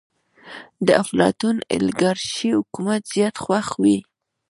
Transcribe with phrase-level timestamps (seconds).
[0.85, 3.97] د افلاطون اليګارشي حکومت زيات خوښ وي.